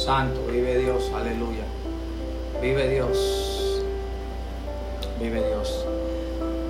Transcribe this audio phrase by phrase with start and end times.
[0.00, 1.64] Santo, vive Dios, aleluya.
[2.62, 3.82] Vive Dios.
[5.20, 5.84] Vive Dios.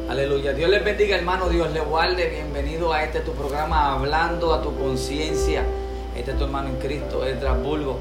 [0.08, 0.52] Aleluya.
[0.52, 1.48] Dios les bendiga, hermano.
[1.48, 2.28] Dios le guarde.
[2.28, 5.64] Bienvenido a este tu programa, hablando a tu conciencia.
[6.16, 7.98] Este es tu hermano en Cristo, Edras Bulgo.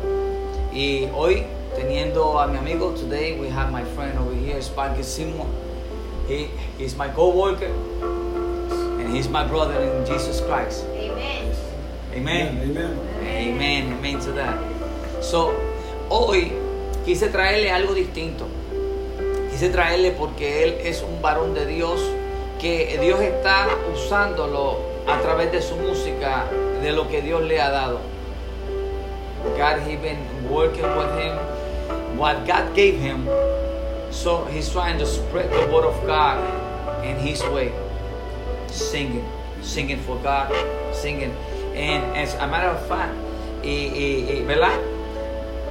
[0.73, 5.47] Y hoy, teniendo a mi amigo, today we have my friend over here, Sparky Simon.
[6.27, 6.49] He
[6.79, 7.71] is my co-worker
[8.99, 10.85] and he's my brother in Jesus Christ.
[10.95, 11.53] Amen.
[12.15, 12.61] Amen.
[12.63, 12.99] Amen.
[13.23, 14.78] Amen, amen to that.
[15.29, 15.53] So,
[16.09, 16.51] hoy
[17.05, 18.47] quise traerle algo distinto.
[19.51, 22.01] Quise traerle porque él es un varón de Dios
[22.59, 26.45] que Dios está usándolo a través de su música,
[26.81, 27.99] de lo que Dios le ha dado.
[29.55, 30.17] God he been
[30.49, 31.37] working with him,
[32.17, 33.29] what God gave him.
[34.09, 36.39] So he's trying to spread the word of God
[37.05, 37.71] in his way,
[38.71, 39.29] singing,
[39.61, 40.51] singing for God,
[40.91, 41.35] singing.
[41.75, 43.13] And as a matter of fact,
[43.63, 44.88] y, ¿verdad?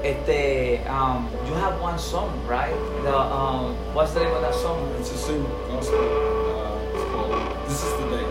[0.08, 2.72] Este, um, you have one song, right?
[3.04, 4.88] The, um, what's the name of that song?
[4.98, 6.00] It's a single gospel.
[6.00, 8.26] Uh, it's called This is the Day.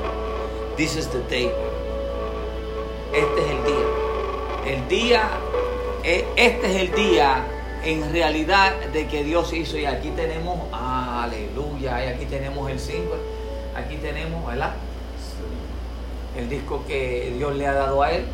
[0.76, 1.52] This is the day.
[3.14, 3.86] Este es el día.
[4.66, 5.30] El día,
[6.04, 7.46] eh, este es el día
[7.84, 9.78] en realidad de que Dios hizo.
[9.78, 13.22] Y aquí tenemos, aleluya, y aquí tenemos el single.
[13.76, 14.74] Aquí tenemos, ¿verdad?
[16.36, 18.26] El disco que Dios le ha dado a él.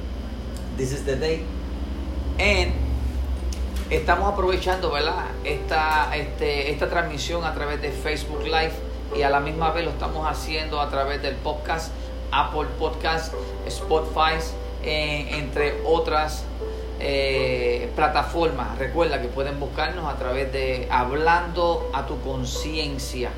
[0.77, 1.43] This is the day.
[2.39, 2.82] And
[3.89, 5.25] estamos aprovechando, ¿verdad?
[5.43, 8.73] Esta, este, esta transmisión a través de Facebook Live
[9.15, 11.91] y a la misma vez lo estamos haciendo a través del podcast,
[12.31, 13.33] Apple Podcast,
[13.67, 14.39] Spotify,
[14.83, 16.45] entre otras
[16.99, 18.77] eh, plataformas.
[18.77, 23.29] Recuerda que pueden buscarnos a través de Hablando a tu conciencia.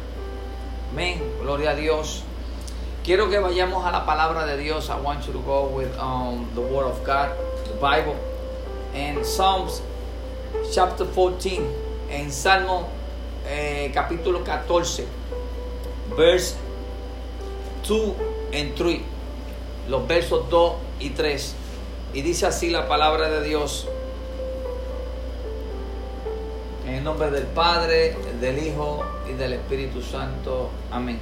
[0.92, 1.22] Amén.
[1.42, 2.24] Gloria a Dios.
[3.04, 4.90] Quiero que vayamos a la palabra de Dios.
[4.90, 7.30] I want you to go with um, the Word of God,
[7.66, 8.16] the Bible,
[8.96, 9.82] and Psalms
[10.72, 11.62] chapter 14,
[12.10, 12.88] en Salmo
[13.48, 15.06] eh, capítulo 14,
[16.18, 16.56] verse
[17.88, 18.14] 2
[18.54, 19.02] and 3,
[19.90, 21.56] los versos 2 y 3.
[22.14, 23.88] Y dice así la palabra de Dios.
[26.88, 30.70] En el nombre del Padre, del Hijo y del Espíritu Santo.
[30.92, 31.20] Amén.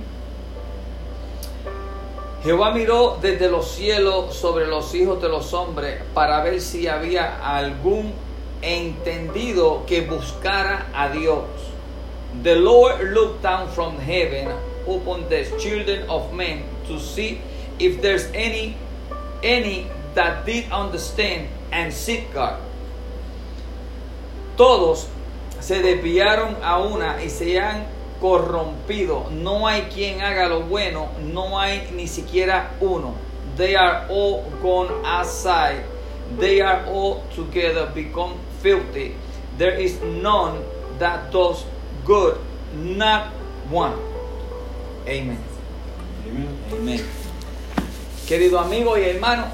[2.43, 7.39] Jehová miró desde los cielos sobre los hijos de los hombres para ver si había
[7.55, 8.13] algún
[8.63, 11.45] entendido que buscara a Dios.
[12.41, 14.49] The Lord looked down from heaven
[14.87, 17.41] upon the children of men to see
[17.79, 18.75] if there's any
[19.43, 22.59] any that did understand and seek God.
[24.57, 25.07] Todos
[25.59, 27.85] se desviaron a una y se han
[28.21, 29.29] corrompido.
[29.31, 33.15] No hay quien haga lo bueno, no hay ni siquiera uno.
[33.57, 35.83] They are all gone aside.
[36.39, 39.13] They are all together become filthy.
[39.57, 40.63] There is none
[40.97, 41.65] that does
[42.05, 42.37] good,
[42.73, 43.27] not
[43.69, 43.93] one.
[45.05, 45.37] Amen.
[46.25, 46.47] Amen.
[46.71, 47.01] Amén.
[48.25, 49.47] Querido amigo y hermano,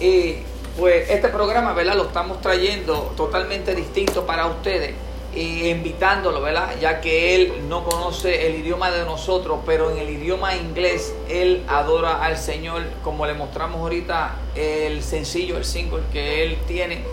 [0.00, 0.36] y
[0.78, 1.96] pues este programa, ¿verdad?
[1.96, 4.94] Lo estamos trayendo totalmente distinto para ustedes
[5.34, 6.76] y invitándolo, ¿verdad?
[6.80, 11.64] Ya que él no conoce el idioma de nosotros, pero en el idioma inglés él
[11.68, 17.04] adora al Señor, como le mostramos ahorita el sencillo, el single que él tiene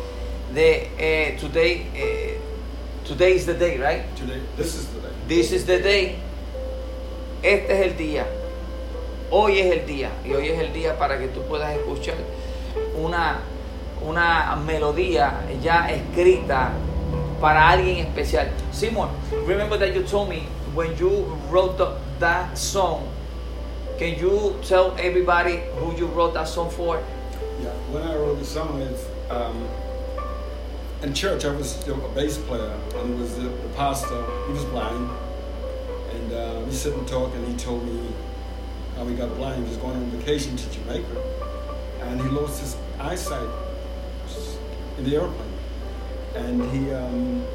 [0.54, 2.38] de eh, Today, eh,
[3.06, 4.04] Today is the day, right?
[4.18, 5.14] Today, this is the day.
[5.28, 6.16] This is the day.
[7.42, 8.26] Este es el día.
[9.32, 10.12] Hoy es el día.
[10.26, 12.16] Y hoy es el día para que tú puedas escuchar
[12.96, 13.40] una,
[14.02, 16.74] una melodía ya escrita
[17.40, 18.50] para alguien especial.
[18.72, 19.10] Simon,
[19.46, 23.08] remember that you told me when you wrote the, that song.
[23.98, 27.02] Can you tell everybody who you wrote that song for?
[27.64, 29.68] Yeah, when I wrote the song, it's, um,
[31.04, 34.66] in church I was a bass player, and it was the, the pastor, he was
[34.66, 35.10] blind,
[36.14, 38.12] and uh, we sit and talk, and he told me
[38.96, 39.64] how he got blind.
[39.64, 41.22] He was going on vacation to Jamaica,
[42.02, 43.48] and he lost his eyesight
[44.98, 45.54] in the airplane.
[46.36, 47.46] And he, um,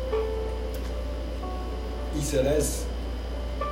[2.14, 2.86] he said, as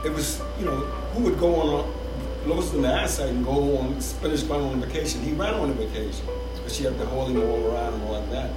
[0.05, 0.79] it was, you know,
[1.15, 4.81] who would go on a, lost in the eyesight and go on, finish going on
[4.81, 5.21] vacation?
[5.21, 6.27] He ran on a vacation,
[6.63, 8.51] but she had to hold him all around and all like that.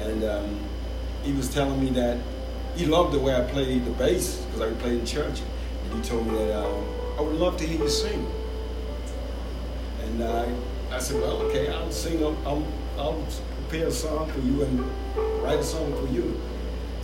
[0.00, 0.60] And um,
[1.22, 2.18] he was telling me that
[2.76, 5.40] he loved the way I played the bass because I played in church.
[5.84, 6.84] And he told me that um,
[7.18, 8.30] I would love to hear you sing.
[10.04, 10.46] And uh,
[10.92, 12.22] I said, well, okay, I'll sing.
[12.24, 12.66] I'll, I'll,
[12.98, 13.26] I'll
[13.68, 16.40] prepare a song for you and write a song for you.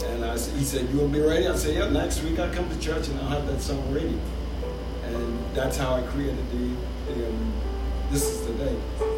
[0.07, 1.47] And I, he said, you will be ready?
[1.47, 4.19] I said, yeah, next week I'll come to church and I'll have that song ready.
[5.05, 7.53] And that's how I created the, the um,
[8.11, 9.14] This is the Day.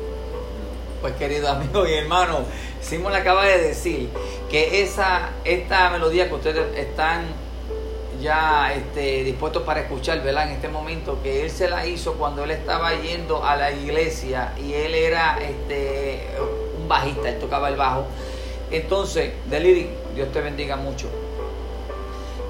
[1.07, 2.41] Pues querido amigo y hermano,
[2.81, 4.09] Simón acaba de decir
[4.51, 7.27] que esa, esta melodía que ustedes están
[8.21, 10.49] ya este, dispuestos para escuchar, ¿verdad?
[10.49, 14.53] En este momento, que él se la hizo cuando él estaba yendo a la iglesia
[14.61, 16.27] y él era este,
[16.77, 18.07] un bajista, él tocaba el bajo.
[18.73, 21.07] Entonces, Deliri, Dios te bendiga mucho.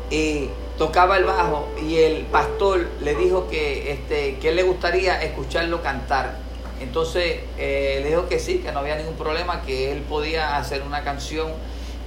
[0.08, 0.48] Y
[0.78, 5.82] tocaba el bajo y el pastor le dijo que, este, que él le gustaría escucharlo
[5.82, 6.45] cantar.
[6.80, 10.82] Entonces eh, le dijo que sí, que no había ningún problema, que él podía hacer
[10.82, 11.52] una canción.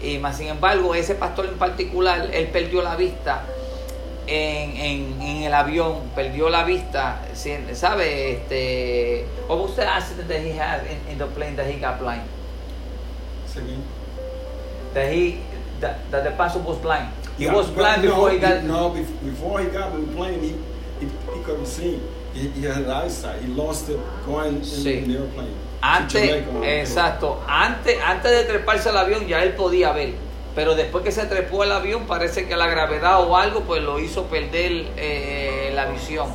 [0.02, 3.42] Y más sin embargo, ese pastor en particular, él perdió la vista
[4.28, 7.20] en, en, en el avión, perdió la vista,
[7.74, 8.34] ¿sabe?
[8.34, 12.00] Este, what was the accident that he had in, in the plane that he got
[12.00, 12.22] blind?
[13.48, 13.84] Second.
[14.94, 15.40] That he,
[15.82, 17.10] that, that the pastor was blind.
[17.38, 18.64] He Yeah, was blind no, before he got.
[18.64, 20.50] No, bef- before he got on the plane, he,
[21.00, 22.00] he, he couldn't see.
[22.40, 23.42] He, he had eyesight.
[23.42, 25.04] He lost it going in, Sí.
[25.04, 25.54] in the airplane.
[25.82, 30.14] to Antes, exacto, antes, antes de treparse al avión ya él podía ver,
[30.54, 33.98] pero después que se trepó al avión parece que la gravedad o algo pues lo
[33.98, 36.28] hizo perder eh, la visión.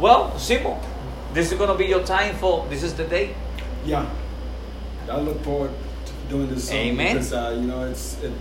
[0.00, 0.78] Well, Simo,
[1.34, 3.34] this is going to be your time for, this is the day.
[3.84, 4.06] Yeah,
[5.10, 5.70] I look forward
[6.06, 7.14] to doing this song Amen.
[7.16, 8.32] because uh, you know it's it.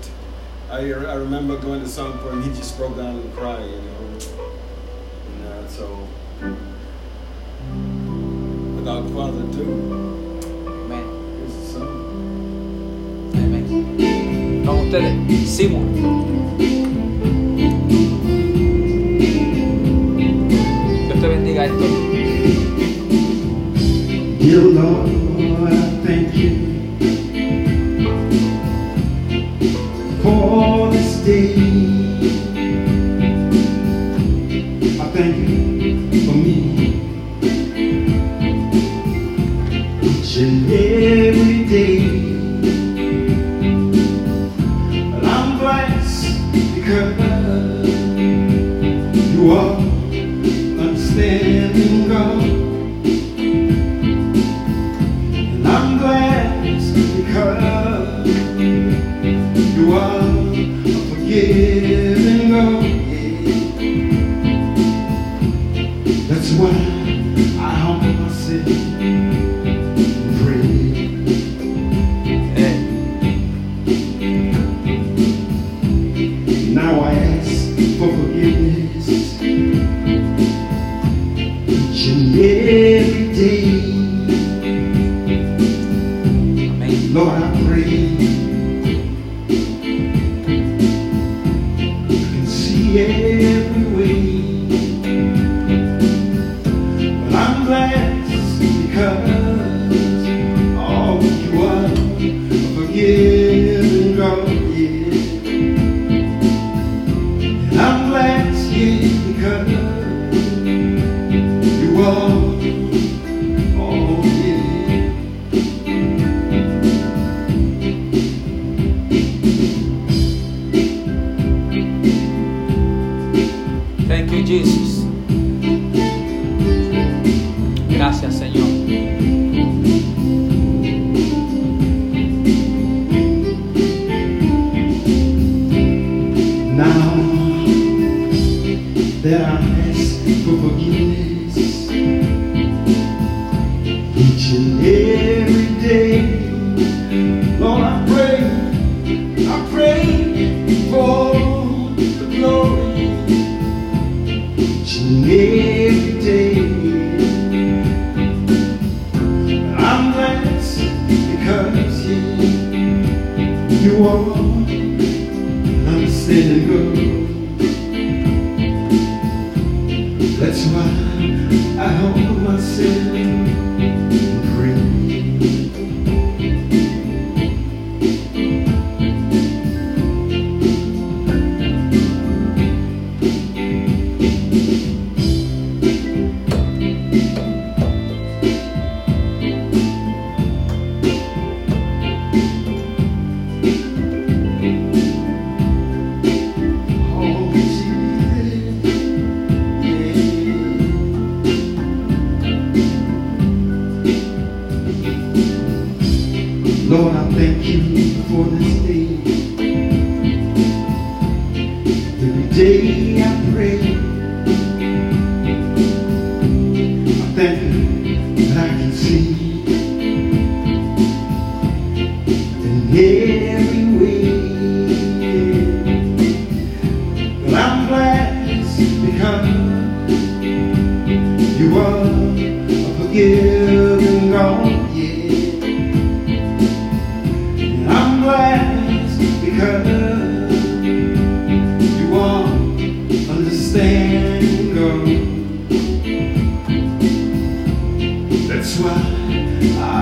[0.70, 2.44] I, I remember going to song for him.
[2.44, 4.20] He just broke down and cried, you know.
[5.28, 6.08] And uh, so,
[8.86, 9.66] with Father too.
[10.68, 11.06] Amen.
[11.42, 11.88] He's the Son.
[13.34, 14.64] Amen.
[14.64, 15.86] Con ustedes, Simon.
[21.08, 21.86] Dios te bendiga esto.
[24.40, 25.15] You know.
[57.36, 58.24] her.
[59.76, 60.22] You are
[61.10, 61.85] forgiven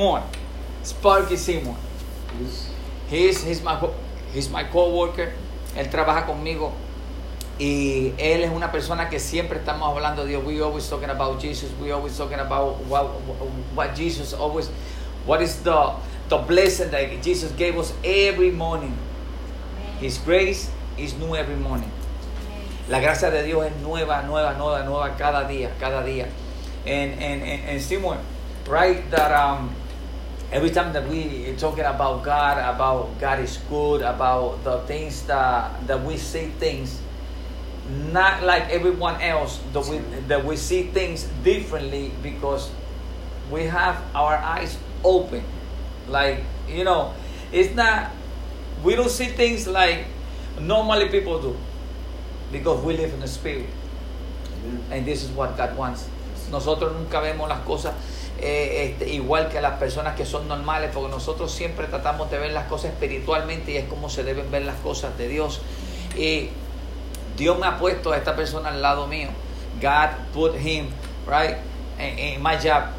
[0.00, 0.22] Seymour.
[0.82, 1.76] Sparky Seymour.
[3.08, 3.78] He's, he's, my,
[4.32, 5.32] he's my coworker.
[5.76, 6.72] Él trabaja conmigo.
[7.58, 10.42] Y él es una persona que siempre estamos hablando de Dios.
[10.42, 11.70] We always talking about Jesus.
[11.78, 13.08] We always talking about what,
[13.74, 14.68] what Jesus always,
[15.26, 15.92] what is the,
[16.30, 18.96] the blessing that Jesus gave us every morning.
[20.00, 21.90] His grace is new every morning.
[22.88, 26.26] La gracia de Dios es nueva, nueva, nueva, nueva cada día, cada día.
[26.86, 28.18] And and and, and Seymour,
[28.66, 29.08] right?
[29.10, 29.76] That um,
[30.52, 35.86] every time that we talking about God, about God is good, about the things that
[35.86, 37.00] that we see things,
[38.12, 39.62] not like everyone else.
[39.72, 42.70] That we that we see things differently because
[43.50, 45.42] we have our eyes open.
[46.08, 47.14] Like you know,
[47.52, 48.10] it's not.
[48.82, 50.06] We don't see things like
[50.58, 51.56] normally people do
[52.50, 53.68] because we live in the spirit.
[54.90, 56.08] And this is what God wants.
[56.50, 57.94] Nosotros nunca vemos las cosas
[58.40, 62.52] eh, este, igual que las personas que son normales, porque nosotros siempre tratamos de ver
[62.52, 65.60] las cosas espiritualmente y es como se deben ver las cosas de Dios.
[66.16, 66.48] Y
[67.36, 69.28] Dios me ha puesto a esta persona al lado mío.
[69.80, 70.88] God put him
[71.26, 71.56] right
[71.98, 72.90] in, my job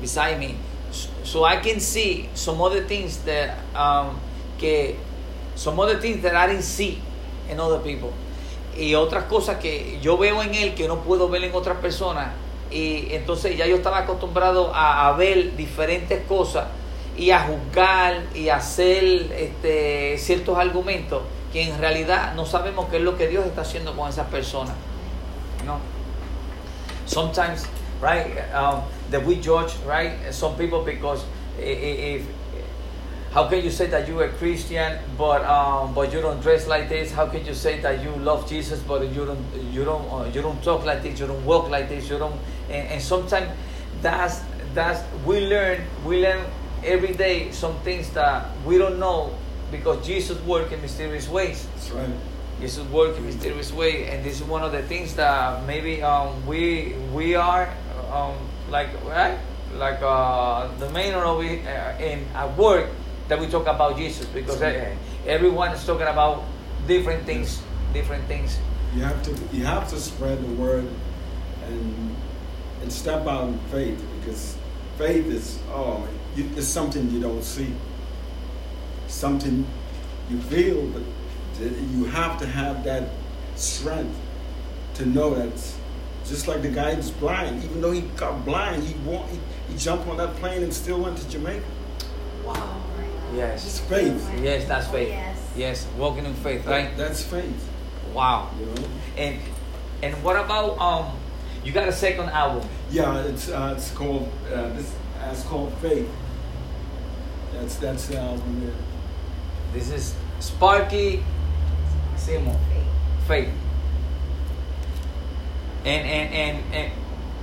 [0.00, 0.56] beside me,
[0.90, 4.18] so, so I can see some other things that um,
[4.58, 4.96] que
[5.56, 7.00] some other things that I didn't see
[7.48, 8.12] in other people
[8.76, 12.28] y otras cosas que yo veo en él que no puedo ver en otras personas
[12.74, 16.66] y entonces ya yo estaba acostumbrado a, ver diferentes cosas
[17.16, 19.04] y a juzgar y a hacer
[19.38, 23.94] este, ciertos argumentos que en realidad no sabemos qué es lo que Dios está haciendo
[23.94, 24.74] con esas personas
[25.64, 25.78] ¿no?
[27.06, 27.66] sometimes
[28.02, 31.22] right um, that we judge right some people because
[31.58, 32.22] i- i- if
[33.34, 36.88] how can you say that you're a Christian but um, but you don't dress like
[36.88, 37.10] this?
[37.10, 40.40] How can you say that you love Jesus but you don't you don't uh, you
[40.40, 41.18] don't talk like this?
[41.18, 42.08] You don't walk like this?
[42.08, 42.38] You don't
[42.70, 43.50] and, and sometimes
[44.00, 44.40] that's
[44.72, 46.46] that's we learn we learn
[46.84, 49.34] every day some things that we don't know
[49.72, 51.66] because Jesus work in mysterious ways.
[51.74, 52.14] That's right.
[52.60, 56.46] Jesus work in mysterious way, and this is one of the things that maybe um,
[56.46, 57.66] we we are
[58.12, 58.38] um,
[58.70, 59.36] like right
[59.74, 62.88] like uh, the main it uh, in at work
[63.28, 64.94] that we talk about Jesus because uh,
[65.26, 66.44] everyone is talking about
[66.86, 67.62] different things,
[67.92, 68.58] different things.
[68.94, 70.86] You have to you have to spread the word
[71.66, 72.16] and
[72.82, 74.56] and step out in faith because
[74.98, 77.72] faith is oh you, it's something you don't see,
[79.08, 79.66] something
[80.30, 81.02] you feel, but
[81.92, 83.08] you have to have that
[83.56, 84.16] strength
[84.94, 85.52] to know that.
[86.26, 89.38] Just like the guy who's blind, even though he got blind, he, wa- he
[89.68, 91.64] he jumped on that plane and still went to Jamaica.
[92.44, 92.80] Wow.
[93.34, 93.80] It's Yes.
[93.80, 94.30] faith.
[94.42, 95.08] Yes, that's faith.
[95.08, 95.38] Yes.
[95.56, 96.96] Yes, walking in faith, right?
[96.96, 97.68] That's faith.
[98.12, 98.50] Wow.
[98.58, 98.88] You know.
[99.16, 99.38] And
[100.02, 101.16] and what about um?
[101.64, 102.68] You got a second album.
[102.90, 104.94] Yeah, it's uh, it's called uh, this.
[105.20, 106.08] Uh, it's called Faith.
[107.52, 108.74] That's that's the album there.
[109.72, 111.24] This is Sparky
[112.16, 112.58] Seymour.
[113.26, 113.48] Faith.
[115.84, 116.92] And and and and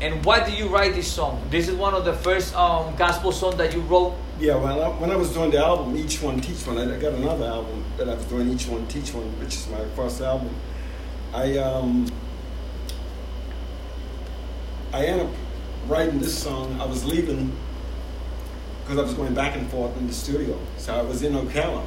[0.02, 1.42] and why did you write this song?
[1.50, 4.16] This is one of the first um gospel songs that you wrote.
[4.42, 6.80] Yeah, well, I, when I was doing the album, each one teach one.
[6.80, 9.68] I, I got another album that I was doing, each one teach one, which is
[9.70, 10.50] my first album.
[11.32, 12.12] I um
[14.92, 15.34] I ended up
[15.86, 16.82] writing this song.
[16.82, 17.56] I was leaving
[18.82, 20.58] because I was going back and forth in the studio.
[20.78, 21.86] So I was in Ocala,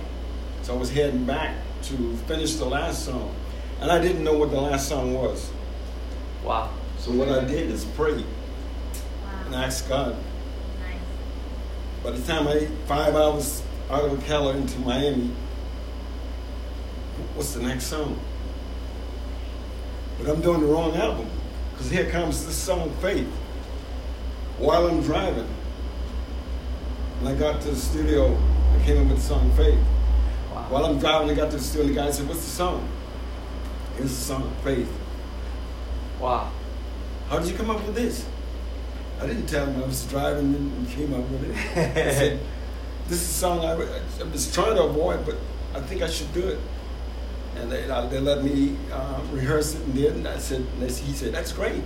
[0.63, 3.35] so I was heading back to finish the last song,
[3.81, 5.51] and I didn't know what the last song was.
[6.45, 6.71] Wow.
[6.99, 8.25] So what I did is pray
[9.45, 10.15] and ask God.
[12.05, 15.31] By the time I five hours out of Ocala into Miami,
[17.35, 18.21] what's the next song?
[20.19, 21.31] But I'm doing the wrong album
[21.73, 23.27] because here comes this song, Faith.
[24.59, 25.49] While I'm driving,
[27.21, 28.37] and I got to the studio,
[28.75, 29.81] I came in with the song Faith.
[30.53, 30.67] Wow.
[30.69, 32.87] While I'm driving, I got to the studio, and the guy said, What's the song?
[33.97, 34.93] Here's the song, Faith.
[36.21, 36.53] Wow.
[37.31, 38.27] How did you come up with this?
[39.25, 41.57] I didn't tell him I was driving and came up with it.
[41.77, 42.41] I said,
[43.09, 45.37] This is a song I, I was trying to avoid, but
[45.75, 46.59] I think I should do it.
[47.57, 51.13] And they, uh, they let me uh, rehearse it and did, and I said, he
[51.13, 51.83] said, That's great.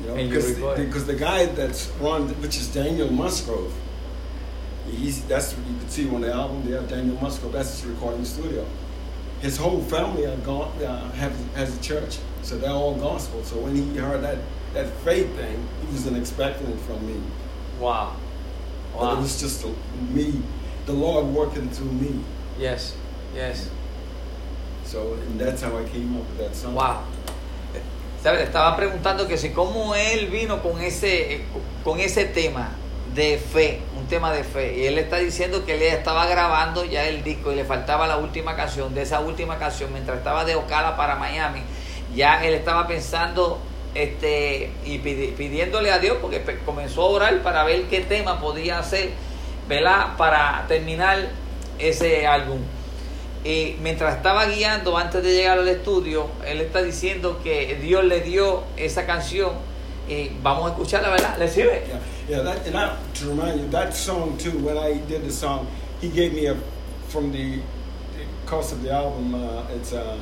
[0.00, 0.86] You know, because, recorded.
[0.86, 3.74] because the guy that's run, which is Daniel Musgrove,
[4.86, 6.82] he's that's what you can see on the album there.
[6.82, 8.64] Daniel Musgrove, that's his recording studio.
[9.40, 13.42] His whole family are gone, uh, have has a church, so they're all gospel.
[13.42, 14.38] So when he heard that
[14.78, 17.20] that faith thing, he wasn't expecting it from me.
[17.80, 18.14] Wow.
[18.92, 19.12] But Wow.
[19.14, 19.66] it was just
[20.14, 20.42] me,
[20.86, 22.22] the Lord working through me.
[22.58, 22.94] Yes.
[23.34, 23.68] Yes.
[24.84, 26.74] So and that's how I came up with that song.
[26.74, 27.02] Wow.
[28.22, 28.48] ¿Sabes?
[28.48, 31.42] Estaba preguntando que si cómo él vino con ese,
[31.84, 32.70] con ese tema
[33.14, 34.76] de fe, un tema de fe.
[34.78, 38.16] Y él está diciendo que él estaba grabando ya el disco y le faltaba la
[38.16, 38.92] última canción.
[38.94, 41.62] De esa última canción, mientras estaba de Ocala para Miami,
[42.14, 43.60] ya él estaba pensando
[43.94, 48.78] este y pidi- pidiéndole a Dios, porque comenzó a orar para ver qué tema podía
[48.78, 49.10] hacer,
[49.68, 50.16] ¿verdad?
[50.16, 51.30] Para terminar
[51.78, 52.58] ese álbum.
[53.44, 58.20] Y mientras estaba guiando antes de llegar al estudio, él está diciendo que Dios le
[58.20, 59.52] dio esa canción
[60.08, 61.38] y vamos a escucharla, ¿verdad?
[61.38, 61.82] ¿Le sirve?
[61.86, 62.42] Yeah, yeah.
[62.42, 64.58] That, and I, to remind you, that song too.
[64.58, 65.66] When I did the song,
[66.00, 66.56] he gave me a
[67.08, 67.56] from the,
[68.16, 69.34] the cost of the album.
[69.34, 70.18] Uh, it's a,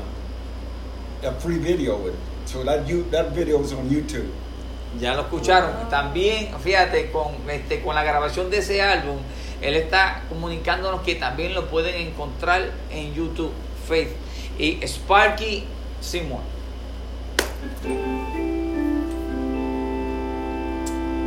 [1.23, 2.21] a free video with it.
[2.47, 4.31] So that you that video is on YouTube.
[5.01, 5.89] Ya lo escucharon.
[5.91, 9.19] También, fíjate, con, este, con la grabación de ese álbum,
[9.61, 13.53] él está comunicándonos que también lo pueden encontrar en YouTube,
[13.87, 14.09] Faith.
[14.59, 15.65] Y Sparky
[16.01, 16.41] Seymour.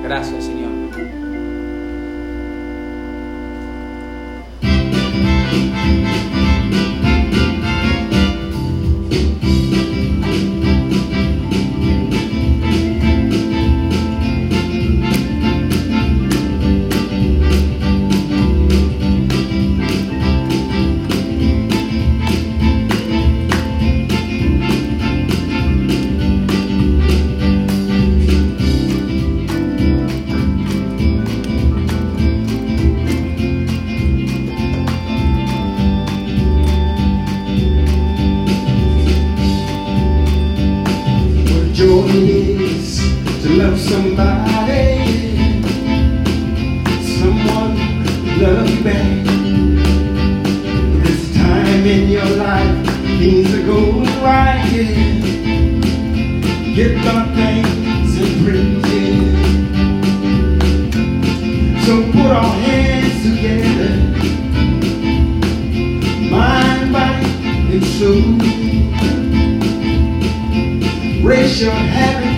[0.02, 1.29] Gracias, Señor.
[48.40, 49.26] Love you back.
[51.04, 52.86] This time in your life,
[53.20, 54.66] things are going right.
[54.72, 55.20] Yeah.
[56.74, 58.86] Give God thanks and praise.
[58.88, 59.40] Yeah.
[61.86, 63.94] So put our hands together,
[66.32, 67.30] mind, body,
[67.74, 68.38] and soul.
[71.28, 72.29] Raise your heavenly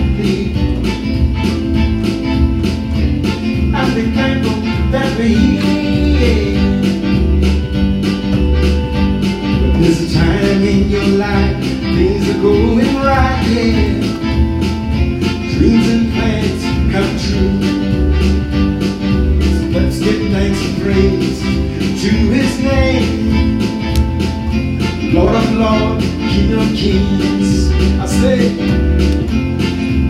[26.74, 28.50] I say,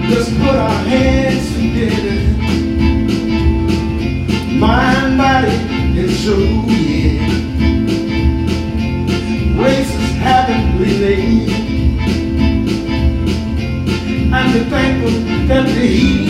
[0.08, 2.20] let's put our hands together.
[4.58, 5.56] Mind, body,
[6.00, 7.42] and soul, yeah.
[10.22, 11.98] Heavenly name.
[14.32, 15.10] And be thankful
[15.48, 16.21] that we're here.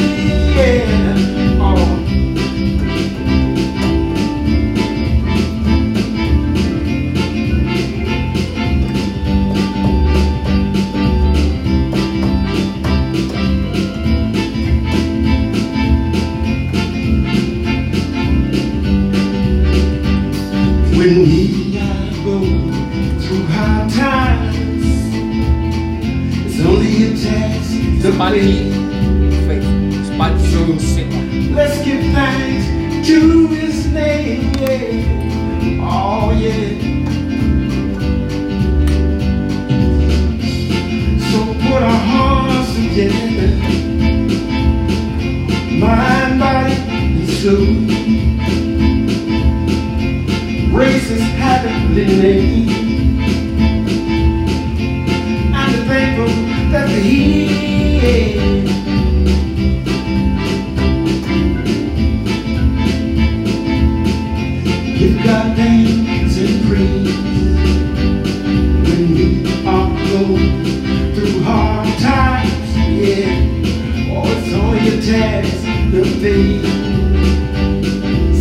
[23.82, 24.86] Through hard times,
[26.46, 29.46] it's only a test to Sparky faith.
[29.46, 30.06] Faith.
[30.06, 31.54] Sparky Seymour.
[31.56, 34.52] Let's give thanks to His name.
[34.54, 35.80] Yeah.
[35.80, 36.78] Oh yeah.
[41.30, 43.56] So put our hearts together,
[45.78, 47.66] mind, body, and soul.
[50.78, 52.91] Raise His heavenly name.
[57.02, 58.62] Here.
[64.98, 67.16] Give God and praise
[68.86, 69.26] when we
[69.66, 72.76] are going through hard times.
[72.88, 76.64] Yeah, oh, it's on your task, the faith.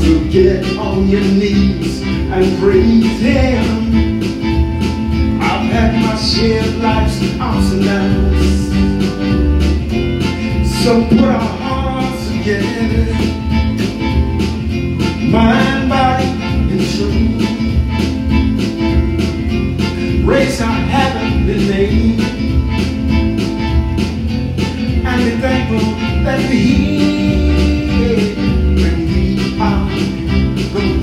[0.01, 3.65] So get on your knees and praise Him.
[5.41, 8.30] I've had my share of life's ups and downs.
[10.91, 13.15] So put our hearts together,
[15.31, 16.27] mind, body,
[16.69, 17.15] and soul.
[20.27, 22.19] Raise our heavenly name,
[25.07, 25.85] and be thankful
[26.25, 26.59] that we're
[27.87, 28.35] here
[29.13, 29.23] we
[29.61, 29.87] are
[30.73, 30.99] going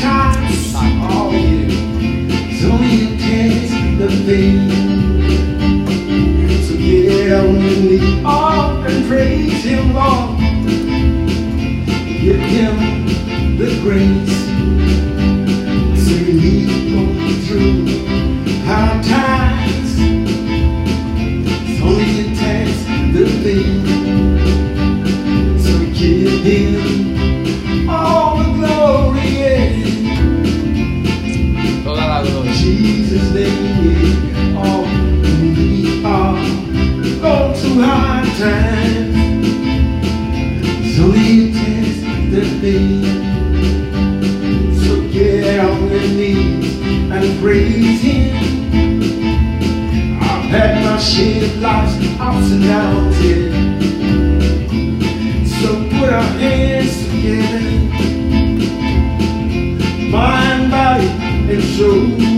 [0.00, 0.72] times.
[0.76, 1.68] Oh yeah,
[2.48, 2.96] it's only
[3.98, 4.72] the faith.
[6.66, 8.73] So get on your
[9.06, 10.13] praise Him, Lord.
[61.74, 62.33] show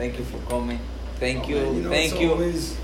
[0.00, 0.80] Thank you for coming.
[1.18, 1.60] Thank you.
[1.60, 2.30] Know, Thank you.
[2.32, 2.74] always-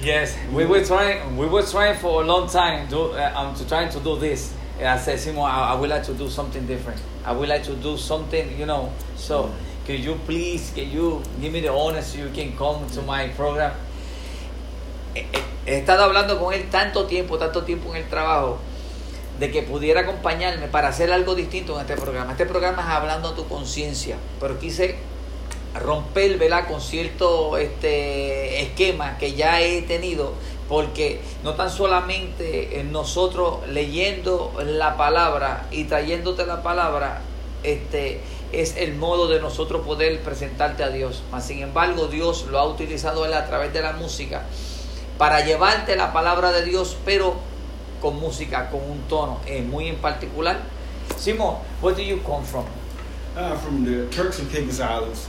[0.00, 1.36] Yes, we were trying.
[1.36, 2.86] We were trying for a long time.
[2.92, 4.52] Uh, um, to trying to do this.
[4.78, 7.00] And I said, Simon, I, I would like to do something different.
[7.26, 8.92] I would like to do something, you know.
[9.16, 9.50] So,
[9.84, 13.26] could you please, can you give me the honor so you can come to my
[13.36, 13.72] program?
[15.14, 18.58] He, he- he estado hablando con él tanto tiempo, tanto tiempo en el trabajo,
[19.40, 22.30] de que pudiera acompañarme para hacer algo distinto en este programa.
[22.32, 24.96] Este programa es hablando a tu conciencia, pero quise
[25.74, 26.68] romper ¿verdad?
[26.68, 30.32] con cierto este, esquema que ya he tenido,
[30.68, 37.22] porque no tan solamente en nosotros leyendo la palabra y trayéndote la palabra,
[37.62, 38.20] este,
[38.52, 41.22] es el modo de nosotros poder presentarte a Dios.
[41.30, 44.42] Mas, sin embargo, Dios lo ha utilizado a través de la música
[45.18, 47.36] para llevarte la palabra de Dios, pero
[48.00, 50.58] con música, con un tono eh, muy en particular.
[51.16, 52.64] Simon, where do you come from?
[53.36, 53.56] Uh,
[54.10, 55.28] Turks and Islands,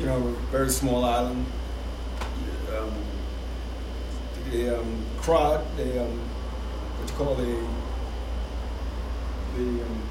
[0.00, 1.46] you know, very small island.
[2.76, 2.92] Um,
[4.50, 6.18] the um, crowd, the um,
[6.98, 7.66] what you call the
[9.56, 10.02] the um,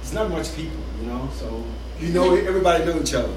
[0.00, 1.64] it's not much people, you know, so
[2.00, 3.34] you know everybody knows each other.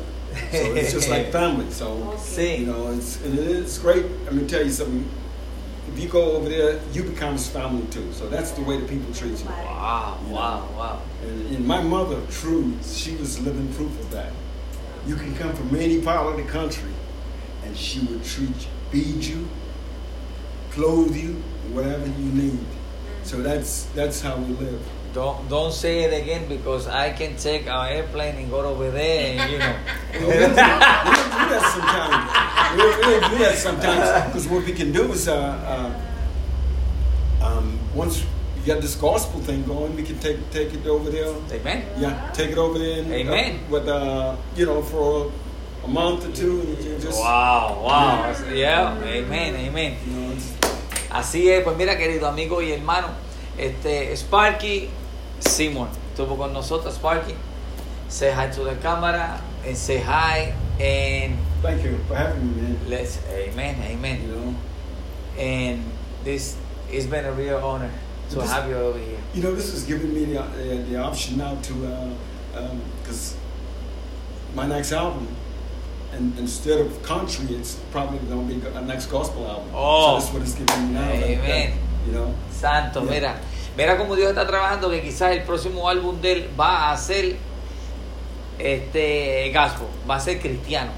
[0.52, 1.70] So it's just like family.
[1.72, 2.60] So Sí.
[2.60, 4.06] you know, it's and it is great.
[4.26, 5.08] Let me tell you something.
[5.94, 8.12] If you go over there, you become family too.
[8.14, 9.46] So that's the way the people treat you.
[9.46, 11.02] Wow, wow, wow.
[11.22, 14.32] And, and my mother, true, she was living proof of that.
[15.06, 16.92] You can come from any part of the country,
[17.66, 19.48] and she would treat you, feed you,
[20.72, 22.66] clothe you, whatever you need.
[23.24, 24.82] So that's that's how we live.
[25.14, 29.40] Don't don't say it again because I can take our airplane and go over there
[29.40, 29.76] and you know.
[30.14, 32.16] We don't, we don't do that sometimes.
[32.74, 35.93] We don't, we don't that sometimes because what we can do is, uh, uh,
[38.66, 41.34] get this gospel thing going, we can take take it over there.
[41.52, 41.86] Amen.
[41.98, 43.02] Yeah, take it over there.
[43.04, 43.60] And, Amen.
[43.68, 45.32] Uh, with uh, you know, for
[45.84, 48.36] a month or two, and just Wow, wow.
[48.54, 49.98] Yeah, amen, amen.
[50.08, 50.36] you know,
[51.12, 53.10] Así es, pues mira, querido amigo y hermano,
[53.58, 54.90] este Sparky
[55.40, 57.36] Simon estuvo con nosotros, Sparky.
[58.08, 62.80] Say hi to the camera and say hi And Thank you for having me, man.
[62.88, 64.22] let's, amen, amen.
[64.22, 64.56] You know,
[65.38, 65.84] And
[66.24, 66.56] this,
[66.92, 67.92] it's been a real honor
[68.34, 69.20] to This- have you over here.
[69.34, 70.46] you know, this is giving me the uh,
[70.90, 71.74] the option now to,
[73.02, 73.36] because
[74.56, 75.28] my next album,
[76.14, 79.70] and instead of country, it's probably going to be a next gospel album.
[79.74, 80.20] Oh.
[80.20, 81.08] so that's what it's giving me now.
[81.10, 81.74] that- that, Amen.
[82.06, 83.10] you know, Santo, Yeah.
[83.12, 83.36] mira,
[83.78, 87.36] mira cómo Dios está trabajando que quizás el próximo álbum de él va a ser
[88.60, 90.92] este gospel, va a ser cristiano,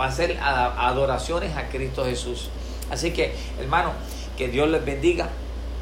[0.00, 2.48] va a ser adoraciones a Cristo Jesús.
[2.90, 3.92] Así que, hermano,
[4.36, 5.28] que Dios les bendiga,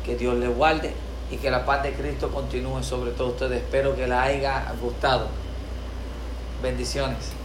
[0.05, 0.93] que Dios les guarde
[1.31, 3.63] y que la paz de Cristo continúe sobre todos ustedes.
[3.63, 5.29] Espero que les haya gustado.
[6.63, 7.40] Bendiciones.